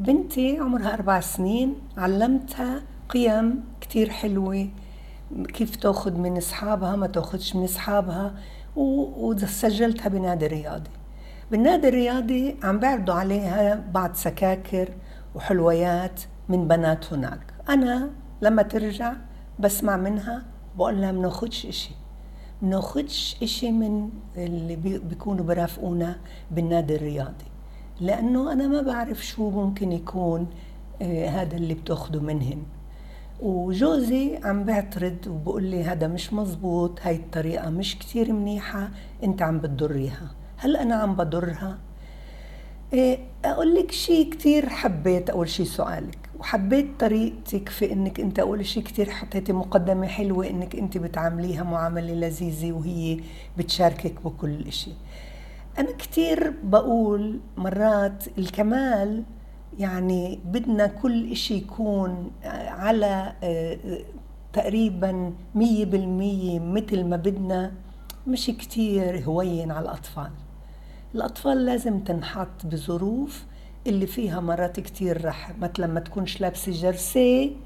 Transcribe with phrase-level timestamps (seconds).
[0.00, 4.68] بنتي عمرها أربع سنين علمتها قيم كتير حلوة.
[5.48, 8.34] كيف تأخذ من أصحابها ما تأخذش من أصحابها
[8.76, 10.90] وسجلتها بنادي رياضي
[11.50, 14.88] بالنادي الرياضي عم بيعرضوا عليها بعض سكاكر
[15.34, 17.40] وحلويات من بنات هناك.
[17.68, 18.10] أنا
[18.42, 19.12] لما ترجع
[19.58, 20.42] بسمع منها
[20.76, 21.90] بقول لها بناخدش إشي.
[22.62, 26.16] بناخدش إشي من اللي بيكونوا برافقونا
[26.50, 27.49] بالنادي الرياضي.
[28.00, 30.46] لأنه أنا ما بعرف شو ممكن يكون
[31.02, 32.62] آه، هذا اللي بتأخده منهن
[33.40, 38.90] وجوزي عم بيعترض وبقول لي هذا مش مزبوط هاي الطريقة مش كتير منيحة
[39.24, 40.30] أنت عم بتضريها.
[40.56, 41.78] هل أنا عم بضرها؟
[42.92, 46.18] إيه أقول لك شيء كتير حبيت أول شيء سؤالك.
[46.38, 52.14] وحبيت طريقتك في إنك أنت أول شيء كتير حطيتي مقدمة حلوة إنك أنت بتعامليها معاملة
[52.14, 53.20] لذيذة وهي
[53.58, 54.94] بتشاركك بكل شيء
[55.78, 59.22] أنا كتير بقول مرات الكمال
[59.78, 63.78] يعني بدنا كل شيء يكون على آه،
[64.52, 67.72] تقريبا مية بالمية مثل ما بدنا.
[68.26, 70.30] مش كتير هوين على الأطفال.
[71.14, 73.44] الأطفال لازم تنحط بظروف
[73.86, 77.56] اللي فيها مرات كتير رح مثلا ما تكونش لابسة جرسي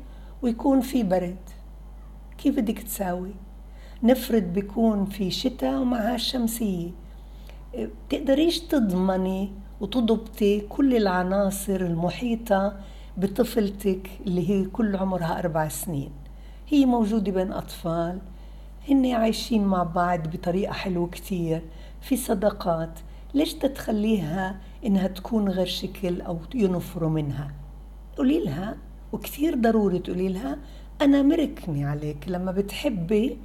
[0.43, 1.37] ويكون في برد.
[2.39, 3.35] كيف بدك تساوي؟
[4.03, 6.91] نفرض بيكون في شتاء ومعها شمسية
[7.79, 12.77] بتقدريش تضمني وتضبطي كل العناصر المحيطة
[13.17, 16.11] بطفلتك اللي هي كل عمرها أربع سنين.
[16.69, 18.19] هي موجودة بين أطفال
[18.89, 21.63] هن عايشين مع بعض بطريقة حلوة كتير
[22.01, 22.99] في صداقات.
[23.35, 27.51] ليش تتخليها إنها تكون غير شكل أو ينفروا منها؟
[28.19, 28.77] قولي لها
[29.13, 30.59] وكثير ضروري تقولي لها
[31.03, 32.29] أنا مركني عليك.
[32.29, 33.39] لما بتحبي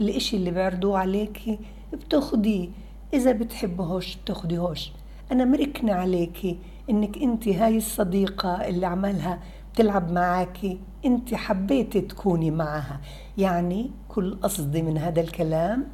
[0.00, 1.58] الإشي اللي بيعرضوه عليكي
[1.92, 2.68] بتاخديه.
[3.14, 4.92] إذا بتحبهوش بتاخديهوش.
[5.32, 6.58] أنا مركنة عليكي
[6.90, 10.80] إنك أنت هاي الصديقة اللي عملها بتلعب معاكي.
[11.04, 13.00] أنت حبيتي تكوني معها.
[13.38, 15.86] يعني كل قصدي من هذا الكلام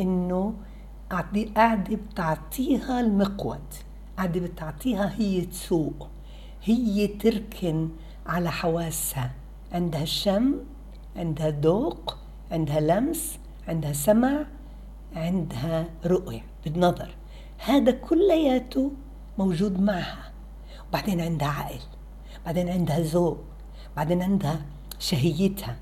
[0.00, 0.54] إنه
[1.10, 3.74] قاعدة بتعطيها المقود.
[4.16, 6.08] قاعدة بتعطيها هي تسوق.
[6.64, 7.88] هي تركن
[8.26, 9.30] على حواسها.
[9.72, 10.54] عندها الشم
[11.16, 12.18] عندها ذوق
[12.52, 13.38] عندها لمس
[13.68, 14.46] عندها سمع.
[15.16, 17.14] عندها رؤية بالنظر
[17.58, 18.92] هذا كلياته
[19.38, 20.32] موجود معها.
[20.88, 21.80] وبعدين عندها عقل
[22.46, 23.38] بعدين عندها ذوق
[23.96, 24.62] بعدين عندها
[24.98, 25.76] شهيتها.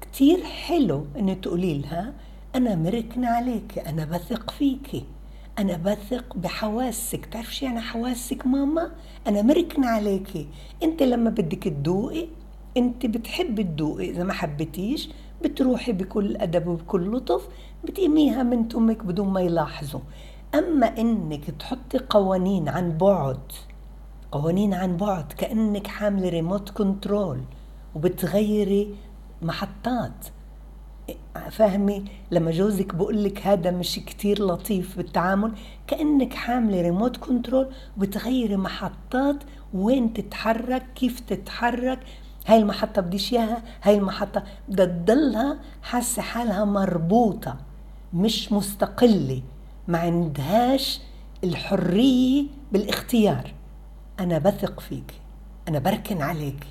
[0.00, 2.12] كتير حلو انه تقولي لها
[2.54, 5.04] أنا مركنة عليك أنا بثق فيكي
[5.58, 7.26] أنا بثق بحواسك.
[7.28, 8.92] بتعرف شو يعني حواسك ماما؟
[9.26, 10.46] أنا مركنة عليكي.
[10.82, 12.28] أنت لما بدك تدوقي
[12.76, 15.08] أنت بتحبي تدوقي إذا ما حبيتيش
[15.44, 17.48] بتروحي بكل أدب وبكل لطف
[17.84, 20.00] بتقيميها من تمك بدون ما يلاحظوا.
[20.54, 23.52] أما إنك تحطي قوانين عن بعد
[24.32, 27.40] قوانين عن بعد كأنك حاملة ريموت كنترول
[27.94, 28.94] وبتغيري
[29.42, 30.26] محطات.
[31.50, 35.52] فاهمي لما جوزك بقول لك هذا مش كتير لطيف بالتعامل
[35.86, 39.36] كأنك حاملة ريموت كنترول وبتغيري محطات
[39.74, 41.98] وين تتحرك كيف تتحرك
[42.46, 47.56] هاي المحطة بديش إياها هاي المحطة بدها تضلها حاسة حالها مربوطة
[48.14, 49.42] مش مستقلة
[49.88, 51.00] ما عندهاش
[51.44, 53.54] الحرية بالاختيار.
[54.20, 55.12] أنا بثق فيك
[55.68, 56.66] أنا بركن عليك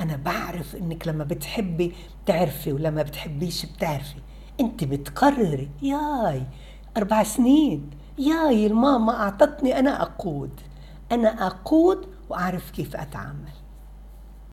[0.00, 1.94] أنا بعرف إنك لما بتحبي
[2.24, 4.18] بتعرفي ولما بتحبيش بتعرفي.
[4.60, 6.42] أنت بتقرري ياي
[6.96, 10.60] أربع سنين ياي الماما أعطتني أنا أقود
[11.12, 13.52] أنا أقود وأعرف كيف أتعامل.